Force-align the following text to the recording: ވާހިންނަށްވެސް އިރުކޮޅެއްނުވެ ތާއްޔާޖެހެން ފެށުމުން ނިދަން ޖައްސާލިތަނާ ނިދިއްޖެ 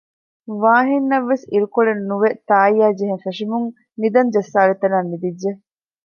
ވާހިންނަށްވެސް 0.61 1.45
އިރުކޮޅެއްނުވެ 1.51 2.29
ތާއްޔާޖެހެން 2.49 3.21
ފެށުމުން 3.25 3.67
ނިދަން 3.99 4.29
ޖައްސާލިތަނާ 4.33 4.97
ނިދިއްޖެ 5.09 5.51